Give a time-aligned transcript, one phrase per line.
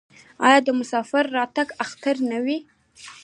[0.47, 2.57] آیا د مسافر راتګ اختر نه وي؟